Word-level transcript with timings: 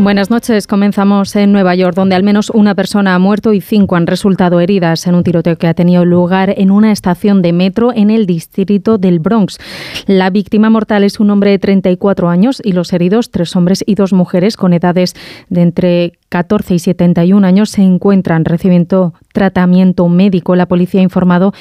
Buenas 0.00 0.30
noches. 0.30 0.68
Comenzamos 0.68 1.34
en 1.34 1.50
Nueva 1.50 1.74
York, 1.74 1.96
donde 1.96 2.14
al 2.14 2.22
menos 2.22 2.50
una 2.50 2.76
persona 2.76 3.16
ha 3.16 3.18
muerto 3.18 3.52
y 3.52 3.60
cinco 3.60 3.96
han 3.96 4.06
resultado 4.06 4.60
heridas 4.60 5.04
en 5.08 5.16
un 5.16 5.24
tiroteo 5.24 5.58
que 5.58 5.66
ha 5.66 5.74
tenido 5.74 6.04
lugar 6.04 6.54
en 6.56 6.70
una 6.70 6.92
estación 6.92 7.42
de 7.42 7.52
metro 7.52 7.92
en 7.92 8.10
el 8.10 8.24
distrito 8.24 8.96
del 8.96 9.18
Bronx. 9.18 9.58
La 10.06 10.30
víctima 10.30 10.70
mortal 10.70 11.02
es 11.02 11.18
un 11.18 11.30
hombre 11.30 11.50
de 11.50 11.58
34 11.58 12.28
años 12.28 12.62
y 12.64 12.72
los 12.72 12.92
heridos, 12.92 13.32
tres 13.32 13.56
hombres 13.56 13.82
y 13.84 13.96
dos 13.96 14.12
mujeres 14.12 14.56
con 14.56 14.72
edades 14.72 15.14
de 15.48 15.62
entre 15.62 16.12
14 16.28 16.74
y 16.74 16.78
71 16.78 17.44
años, 17.44 17.70
se 17.70 17.82
encuentran 17.82 18.44
recibiendo 18.44 19.14
tratamiento 19.32 20.08
médico. 20.08 20.54
La 20.54 20.66
policía 20.66 21.00
ha 21.00 21.04
informado 21.04 21.52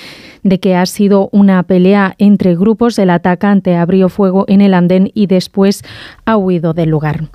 de 0.44 0.60
que 0.60 0.76
ha 0.76 0.86
sido 0.86 1.30
una 1.32 1.64
pelea 1.64 2.14
entre 2.20 2.56
grupos. 2.56 3.00
El 3.00 3.10
atacante 3.10 3.76
abrió 3.76 4.10
fuego 4.10 4.46
en 4.48 4.62
el 4.62 4.76
andén 4.76 5.10
y 5.16 5.26
después 5.26 5.84
ha 6.26 6.38
huido 6.38 6.74
del 6.74 6.90
lugar. 6.90 7.30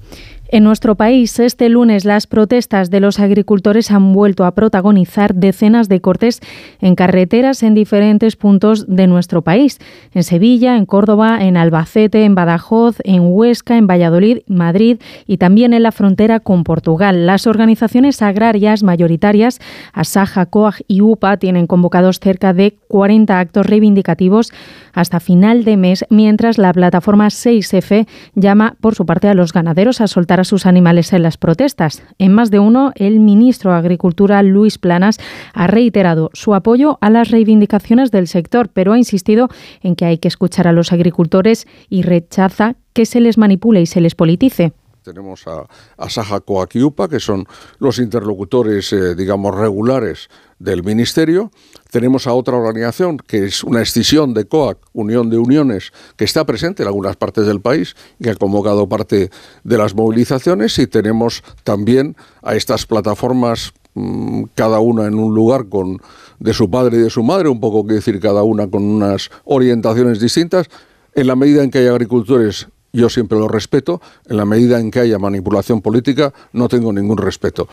En 0.55 0.65
nuestro 0.65 0.97
país, 0.97 1.39
este 1.39 1.71
lunes, 1.71 2.05
las 2.05 2.27
protestas 2.27 2.91
de 2.91 3.01
los 3.01 3.19
agricultores 3.21 3.91
han 3.91 4.13
vuelto 4.13 4.45
a 4.45 4.55
protagonizar 4.55 5.35
decenas 5.35 5.89
de 5.89 6.03
cortes 6.03 6.41
en 6.79 6.95
carreteras 6.95 7.63
en 7.63 7.73
diferentes 7.73 8.37
puntos 8.37 8.85
de 8.87 9.07
nuestro 9.07 9.41
país. 9.41 9.79
En 10.13 10.23
Sevilla, 10.23 10.77
en 10.77 10.85
Córdoba, 10.85 11.39
en 11.41 11.57
Albacete, 11.57 12.27
en 12.27 12.35
Badajoz, 12.35 12.99
en 13.05 13.23
Huesca, 13.23 13.79
en 13.79 13.87
Valladolid, 13.87 14.41
Madrid 14.47 14.99
y 15.27 15.39
también 15.39 15.73
en 15.73 15.85
la 15.85 15.91
frontera 15.91 16.39
con 16.39 16.65
Portugal. 16.65 17.25
Las 17.25 17.47
organizaciones 17.47 18.21
agrarias 18.21 18.83
mayoritarias, 18.83 19.59
Asaja, 19.95 20.45
COAG 20.45 20.83
y 20.87 21.01
UPA, 21.01 21.39
tienen 21.39 21.67
convocados 21.67 22.21
cerca 22.21 22.53
de 22.53 22.77
40 22.89 23.39
actos 23.39 23.65
reivindicativos 23.65 24.53
hasta 24.93 25.19
final 25.19 25.65
de 25.65 25.79
mes, 25.79 26.05
mientras 26.11 26.59
la 26.59 26.75
plataforma 26.75 27.29
6F 27.29 28.07
llama 28.35 28.77
por 28.83 28.95
su 28.95 29.07
parte 29.07 29.29
a 29.29 29.35
los 29.35 29.55
ganaderos 29.55 30.03
a 30.03 30.09
soltar 30.09 30.42
sus 30.45 30.67
animales 30.67 31.13
en 31.13 31.23
las 31.23 31.37
protestas. 31.37 32.03
En 32.19 32.33
más 32.33 32.51
de 32.51 32.59
uno, 32.59 32.93
el 32.97 33.21
ministro 33.21 33.73
de 33.73 33.79
Agricultura, 33.79 34.43
Luis 34.43 34.79
Planas, 34.79 35.19
ha 35.53 35.67
reiterado 35.67 36.31
su 36.33 36.55
apoyo 36.55 36.99
a 37.01 37.11
las 37.11 37.31
reivindicaciones 37.31 38.11
del 38.11 38.29
sector, 38.29 38.69
pero 38.73 38.93
ha 38.93 38.99
insistido 38.99 39.49
en 39.83 39.97
que 39.97 40.05
hay 40.05 40.19
que 40.19 40.29
escuchar 40.29 40.69
a 40.69 40.73
los 40.73 40.93
agricultores 40.93 41.67
y 41.89 42.03
rechaza 42.03 42.77
que 42.93 43.07
se 43.07 43.21
les 43.21 43.39
manipule 43.39 43.81
y 43.81 43.87
se 43.87 44.01
les 44.01 44.15
politice. 44.15 44.73
Tenemos 45.03 45.47
a, 45.49 45.67
a 45.97 46.11
Saja 46.11 46.41
Coaquiupa, 46.41 47.09
que 47.09 47.19
son 47.19 47.47
los 47.79 47.99
interlocutores, 47.99 48.93
eh, 48.93 49.15
digamos, 49.15 49.55
regulares 49.55 50.29
del 50.59 50.85
Ministerio. 50.85 51.51
Tenemos 51.91 52.27
a 52.27 52.35
otra 52.35 52.57
organización, 52.57 53.19
que 53.19 53.47
es 53.47 53.65
una 53.65 53.83
escisión 53.83 54.33
de 54.33 54.47
COAC, 54.47 54.79
Unión 54.93 55.29
de 55.29 55.39
Uniones, 55.39 55.93
que 56.17 56.25
está 56.25 56.47
presente 56.47 56.83
en 56.83 56.87
algunas 56.87 57.17
partes 57.17 57.47
del 57.47 57.61
país 57.61 57.97
y 58.21 58.29
ha 58.29 58.37
convocado 58.37 58.89
parte 58.89 59.31
de 59.65 59.79
las 59.79 59.95
movilizaciones. 59.95 60.79
Y 60.79 60.87
tenemos 60.87 61.43
también 61.65 62.17
a 62.43 62.55
estas 62.55 62.87
plataformas, 62.87 63.73
mmm, 63.95 64.45
cada 64.55 64.79
una 64.79 65.07
en 65.07 65.15
un 65.15 65.35
lugar 65.35 65.69
con 65.69 66.01
de 66.39 66.55
su 66.55 66.71
padre 66.71 66.99
y 66.99 67.01
de 67.01 67.11
su 67.11 67.23
madre, 67.23 67.49
un 67.49 67.61
poco 67.61 67.87
que 67.87 67.95
decir 67.95 68.21
cada 68.21 68.43
una 68.43 68.69
con 68.69 68.85
unas 68.85 69.31
orientaciones 69.45 70.21
distintas. 70.21 70.69
En 71.15 71.27
la 71.27 71.37
medida 71.37 71.63
en 71.63 71.71
que 71.71 71.79
hay 71.79 71.89
agricultores 71.89 72.69
yo 72.93 73.09
siempre 73.09 73.39
lo 73.39 73.49
respeto. 73.49 74.01
En 74.29 74.37
la 74.37 74.45
medida 74.45 74.79
en 74.79 74.91
que 74.91 75.01
haya 75.01 75.19
manipulación 75.19 75.81
política, 75.81 76.33
no 76.53 76.69
tengo 76.69 76.93
ningún 76.93 77.19
respeto. 77.19 77.69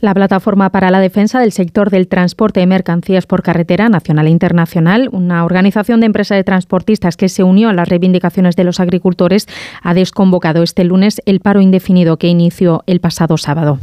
La 0.00 0.14
Plataforma 0.14 0.70
para 0.70 0.92
la 0.92 1.00
Defensa 1.00 1.40
del 1.40 1.50
Sector 1.50 1.90
del 1.90 2.06
Transporte 2.06 2.60
de 2.60 2.66
Mercancías 2.66 3.26
por 3.26 3.42
Carretera 3.42 3.88
Nacional 3.88 4.28
e 4.28 4.30
Internacional, 4.30 5.08
una 5.10 5.44
organización 5.44 5.98
de 5.98 6.06
empresas 6.06 6.36
de 6.36 6.44
transportistas 6.44 7.16
que 7.16 7.28
se 7.28 7.42
unió 7.42 7.68
a 7.68 7.72
las 7.72 7.88
reivindicaciones 7.88 8.54
de 8.54 8.62
los 8.62 8.78
agricultores, 8.78 9.48
ha 9.82 9.94
desconvocado 9.94 10.62
este 10.62 10.84
lunes 10.84 11.20
el 11.26 11.40
paro 11.40 11.60
indefinido 11.60 12.16
que 12.16 12.28
inició 12.28 12.84
el 12.86 13.00
pasado 13.00 13.36
sábado. 13.38 13.80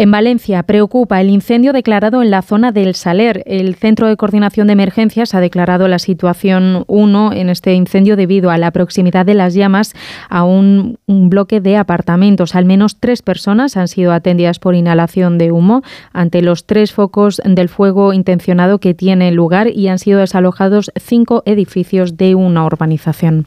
En 0.00 0.12
Valencia 0.12 0.62
preocupa 0.62 1.20
el 1.20 1.28
incendio 1.28 1.72
declarado 1.72 2.22
en 2.22 2.30
la 2.30 2.42
zona 2.42 2.70
del 2.70 2.94
Saler. 2.94 3.42
El 3.46 3.74
Centro 3.74 4.06
de 4.06 4.16
Coordinación 4.16 4.68
de 4.68 4.74
Emergencias 4.74 5.34
ha 5.34 5.40
declarado 5.40 5.88
la 5.88 5.98
situación 5.98 6.84
1 6.86 7.32
en 7.32 7.48
este 7.48 7.74
incendio 7.74 8.14
debido 8.14 8.52
a 8.52 8.58
la 8.58 8.70
proximidad 8.70 9.26
de 9.26 9.34
las 9.34 9.54
llamas 9.54 9.96
a 10.28 10.44
un, 10.44 11.00
un 11.06 11.30
bloque 11.30 11.60
de 11.60 11.76
apartamentos. 11.76 12.54
Al 12.54 12.64
menos 12.64 13.00
tres 13.00 13.22
personas 13.22 13.76
han 13.76 13.88
sido 13.88 14.12
atendidas 14.12 14.60
por 14.60 14.76
inhalación 14.76 15.36
de 15.36 15.50
humo 15.50 15.82
ante 16.12 16.42
los 16.42 16.64
tres 16.64 16.92
focos 16.92 17.42
del 17.44 17.68
fuego 17.68 18.12
intencionado 18.12 18.78
que 18.78 18.94
tiene 18.94 19.32
lugar 19.32 19.66
y 19.66 19.88
han 19.88 19.98
sido 19.98 20.20
desalojados 20.20 20.92
cinco 20.94 21.42
edificios 21.44 22.16
de 22.16 22.36
una 22.36 22.64
urbanización. 22.64 23.46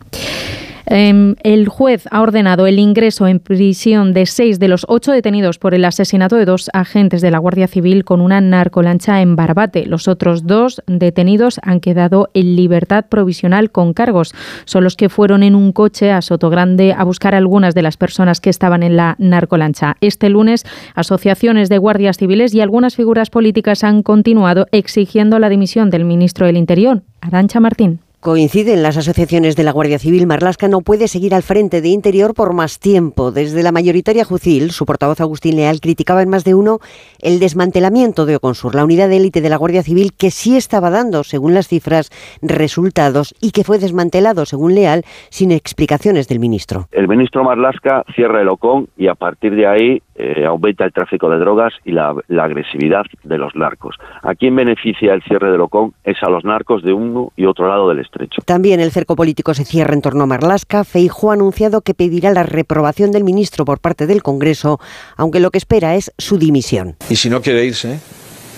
Em, 0.94 1.36
el 1.44 1.70
juez 1.70 2.04
ha 2.12 2.20
ordenado 2.20 2.68
el 2.68 2.78
ingreso 2.78 3.26
en 3.26 3.40
prisión 3.40 4.12
de 4.14 4.26
seis 4.26 4.60
de 4.60 4.68
los 4.68 4.86
ocho 4.90 5.14
detenidos 5.14 5.58
por 5.58 5.74
el 5.74 5.86
asesinato 5.86 6.36
de 6.36 6.44
dos 6.44 6.70
agentes 6.74 7.22
de 7.22 7.32
la 7.32 7.38
Guardia 7.38 7.70
Civil 7.70 8.04
con 8.04 8.20
una 8.20 8.42
narcolancha 8.42 9.22
en 9.22 9.38
Barbate. 9.38 9.86
Los 9.86 10.10
otros 10.10 10.46
dos 10.46 10.84
detenidos 10.88 11.62
han 11.64 11.80
quedado 11.80 12.30
en 12.34 12.58
libertad 12.58 13.06
provisional 13.08 13.72
con 13.72 13.94
cargos. 13.94 14.34
Son 14.66 14.84
los 14.84 14.98
que 14.98 15.08
fueron 15.08 15.44
en 15.44 15.56
un 15.56 15.72
coche 15.72 16.12
a 16.12 16.22
Sotogrande 16.22 16.92
a 16.92 17.06
buscar 17.06 17.36
a 17.36 17.38
algunas 17.38 17.74
de 17.74 17.84
las 17.84 17.96
personas 17.96 18.42
que 18.42 18.50
estaban 18.50 18.84
en 18.84 18.98
la 18.98 19.16
narcolancha. 19.18 19.96
Este 20.02 20.28
lunes, 20.30 20.66
asociaciones 20.94 21.70
de 21.70 21.78
guardias 21.78 22.18
civiles 22.18 22.54
y 22.54 22.60
algunas 22.60 22.98
figuras 22.98 23.30
políticas 23.30 23.86
han 23.86 24.04
continuado 24.04 24.68
exigiendo 24.74 25.40
la 25.40 25.48
dimisión 25.48 25.90
del 25.90 26.04
ministro 26.04 26.48
del 26.48 26.58
Interior, 26.58 27.02
Arancha 27.22 27.62
Martín. 27.62 28.02
Coinciden 28.22 28.84
las 28.84 28.98
asociaciones 28.98 29.56
de 29.56 29.64
la 29.64 29.72
Guardia 29.72 29.98
Civil. 29.98 30.28
Marlasca 30.28 30.68
no 30.68 30.82
puede 30.82 31.08
seguir 31.08 31.34
al 31.34 31.42
frente 31.42 31.82
de 31.82 31.88
Interior 31.88 32.36
por 32.36 32.54
más 32.54 32.78
tiempo. 32.78 33.32
Desde 33.32 33.64
la 33.64 33.72
mayoritaria 33.72 34.26
Jucil, 34.26 34.70
su 34.70 34.86
portavoz 34.86 35.20
Agustín 35.22 35.56
Leal 35.56 35.80
criticaba 35.82 36.22
en 36.22 36.30
más 36.30 36.44
de 36.44 36.54
uno 36.54 36.78
el 37.20 37.40
desmantelamiento 37.40 38.28
de 38.28 38.36
Oconsur, 38.36 38.76
la 38.76 38.86
unidad 38.86 39.10
de 39.10 39.18
élite 39.18 39.42
de 39.42 39.50
la 39.50 39.58
Guardia 39.58 39.82
Civil 39.82 40.12
que 40.16 40.30
sí 40.30 40.56
estaba 40.56 40.92
dando, 40.92 41.24
según 41.24 41.56
las 41.56 41.68
cifras, 41.68 42.12
resultados 42.44 43.34
y 43.42 43.54
que 43.54 43.64
fue 43.64 43.80
desmantelado, 43.80 44.46
según 44.46 44.76
Leal, 44.76 45.02
sin 45.32 45.52
explicaciones 45.52 46.28
del 46.28 46.40
ministro. 46.40 46.90
El 46.92 47.08
ministro 47.08 47.44
Marlasca 47.44 48.04
cierra 48.14 48.40
el 48.42 48.50
OCON 48.50 48.88
y 48.98 49.08
a 49.08 49.16
partir 49.16 49.56
de 49.56 49.66
ahí 49.66 50.04
eh, 50.22 50.46
aumenta 50.46 50.86
el 50.86 50.94
tráfico 50.94 51.30
de 51.30 51.40
drogas 51.40 51.74
y 51.84 51.92
la, 51.92 52.16
la, 52.28 52.44
agresividad 52.44 53.04
de 53.24 53.38
los 53.38 53.56
narcos. 53.56 53.96
¿A 54.22 54.36
quién 54.36 54.56
beneficia 54.56 55.14
el 55.14 55.24
cierre 55.24 55.52
del 55.52 55.62
OCON? 55.62 55.94
Es 56.04 56.22
a 56.22 56.30
los 56.30 56.44
narcos 56.44 56.84
de 56.84 56.94
uno 56.94 57.32
y 57.36 57.46
otro 57.46 57.68
lado 57.68 57.90
del 57.90 58.00
estrecho. 58.00 58.42
También 58.46 58.80
el 58.80 58.92
cerco 58.92 59.16
político 59.16 59.54
se 59.54 59.66
cierra 59.66 59.94
en 59.94 60.02
torno 60.02 60.24
a 60.24 60.28
Marlasca. 60.28 60.84
Feijóo 60.84 61.32
ha 61.32 61.34
anunciado 61.34 61.82
que 61.82 61.94
pedirá 61.94 62.32
la 62.32 62.44
reprobación 62.44 63.12
del 63.12 63.24
ministro 63.24 63.66
por 63.66 63.80
parte 63.80 64.08
del 64.08 64.22
Congreso, 64.22 64.80
aunque 65.18 65.40
lo 65.40 65.50
que 65.52 65.58
espera 65.58 65.96
es 65.96 66.12
su 66.18 66.38
dimisión. 66.38 66.96
Y 67.10 67.16
si 67.16 67.30
no 67.30 67.42
quiere 67.42 67.66
irse, 67.66 68.00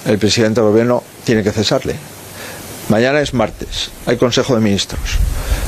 el 0.05 0.17
presidente 0.17 0.59
del 0.59 0.69
gobierno 0.69 1.01
tiene 1.23 1.43
que 1.43 1.51
cesarle. 1.51 1.95
Mañana 2.89 3.21
es 3.21 3.33
martes, 3.33 3.91
hay 4.05 4.17
Consejo 4.17 4.55
de 4.55 4.61
Ministros. 4.61 5.17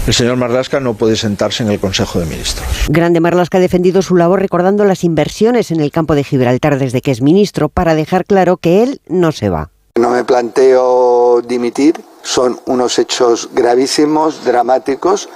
El 0.07 0.13
señor 0.13 0.37
Marlasca 0.37 0.79
no 0.79 0.93
puede 0.93 1.15
sentarse 1.15 1.63
en 1.63 1.71
el 1.71 1.79
Consejo 1.79 2.19
de 2.19 2.27
Ministros. 2.27 2.67
Grande 2.89 3.19
Marlasca 3.19 3.57
ha 3.57 3.61
defendido 3.61 4.03
su 4.03 4.15
labor 4.15 4.39
recordando 4.39 4.85
las 4.85 5.03
inversiones 5.03 5.71
en 5.71 5.79
el 5.79 5.91
campo 5.91 6.13
de 6.13 6.23
Gibraltar 6.23 6.77
desde 6.77 7.01
que 7.01 7.09
es 7.09 7.21
ministro 7.21 7.69
para 7.69 7.95
dejar 7.95 8.25
claro 8.25 8.57
que 8.57 8.83
él 8.83 9.01
no 9.07 9.31
se 9.31 9.49
va. 9.49 9.71
No 9.95 10.11
me 10.11 10.23
planteo 10.23 11.41
dimitir, 11.41 11.95
son 12.21 12.59
unos 12.65 12.99
hechos 12.99 13.49
gravísimos, 13.53 14.45
dramáticos, 14.45 15.27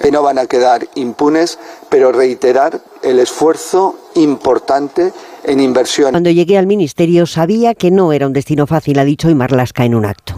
que 0.00 0.10
no 0.10 0.22
van 0.22 0.38
a 0.38 0.46
quedar 0.46 0.88
impunes, 0.96 1.58
pero 1.88 2.10
reiterar 2.10 2.80
el 3.02 3.20
esfuerzo 3.20 3.96
importante 4.16 5.12
en 5.44 5.60
inversión. 5.60 6.10
Cuando 6.10 6.30
llegué 6.30 6.58
al 6.58 6.66
ministerio 6.66 7.26
sabía 7.26 7.74
que 7.74 7.92
no 7.92 8.12
era 8.12 8.26
un 8.26 8.32
destino 8.32 8.66
fácil, 8.66 8.98
ha 8.98 9.04
dicho 9.04 9.30
y 9.30 9.36
Marlasca 9.36 9.84
en 9.84 9.94
un 9.94 10.04
acto. 10.04 10.35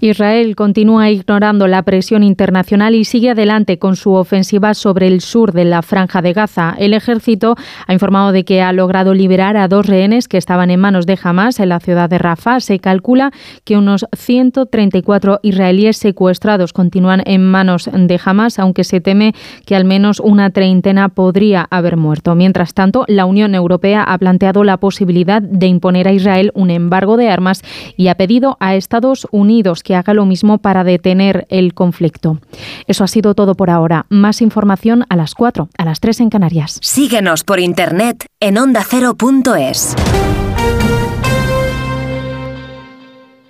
Israel 0.00 0.54
continúa 0.54 1.10
ignorando 1.10 1.66
la 1.66 1.82
presión 1.82 2.22
internacional 2.22 2.94
y 2.94 3.04
sigue 3.04 3.30
adelante 3.30 3.78
con 3.78 3.96
su 3.96 4.12
ofensiva 4.12 4.74
sobre 4.74 5.08
el 5.08 5.20
sur 5.20 5.52
de 5.52 5.64
la 5.64 5.82
franja 5.82 6.22
de 6.22 6.32
Gaza. 6.32 6.76
El 6.78 6.94
ejército 6.94 7.56
ha 7.86 7.92
informado 7.92 8.30
de 8.30 8.44
que 8.44 8.62
ha 8.62 8.72
logrado 8.72 9.12
liberar 9.12 9.56
a 9.56 9.66
dos 9.66 9.86
rehenes 9.86 10.28
que 10.28 10.36
estaban 10.36 10.70
en 10.70 10.78
manos 10.78 11.04
de 11.06 11.18
Hamas 11.20 11.58
en 11.58 11.70
la 11.70 11.80
ciudad 11.80 12.08
de 12.08 12.18
Rafah. 12.18 12.60
Se 12.60 12.78
calcula 12.78 13.32
que 13.64 13.76
unos 13.76 14.06
134 14.16 15.40
israelíes 15.42 15.96
secuestrados 15.96 16.72
continúan 16.72 17.22
en 17.26 17.44
manos 17.44 17.90
de 17.92 18.20
Hamas, 18.24 18.60
aunque 18.60 18.84
se 18.84 19.00
teme 19.00 19.34
que 19.66 19.74
al 19.74 19.84
menos 19.84 20.20
una 20.20 20.50
treintena 20.50 21.08
podría 21.08 21.66
haber 21.70 21.96
muerto. 21.96 22.36
Mientras 22.36 22.72
tanto, 22.72 23.04
la 23.08 23.26
Unión 23.26 23.56
Europea 23.56 24.04
ha 24.04 24.16
planteado 24.18 24.62
la 24.62 24.76
posibilidad 24.76 25.42
de 25.42 25.66
imponer 25.66 26.06
a 26.06 26.12
Israel 26.12 26.52
un 26.54 26.70
embargo 26.70 27.16
de 27.16 27.30
armas 27.30 27.62
y 27.96 28.08
ha 28.08 28.14
pedido 28.14 28.56
a 28.60 28.76
Estados 28.76 29.26
Unidos 29.32 29.82
que 29.88 29.96
haga 29.96 30.12
lo 30.12 30.26
mismo 30.26 30.58
para 30.58 30.84
detener 30.84 31.46
el 31.48 31.72
conflicto. 31.72 32.40
Eso 32.86 33.04
ha 33.04 33.08
sido 33.08 33.34
todo 33.34 33.54
por 33.54 33.70
ahora. 33.70 34.04
Más 34.10 34.42
información 34.42 35.06
a 35.08 35.16
las 35.16 35.34
4, 35.34 35.70
a 35.78 35.84
las 35.86 36.00
3 36.00 36.20
en 36.20 36.28
Canarias. 36.28 36.78
Síguenos 36.82 37.42
por 37.42 37.58
internet 37.58 38.26
en 38.38 38.58
ondacero.es. 38.58 39.96